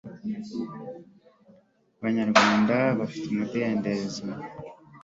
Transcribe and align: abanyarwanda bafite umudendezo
abanyarwanda 1.99 2.75
bafite 2.99 3.25
umudendezo 3.29 4.25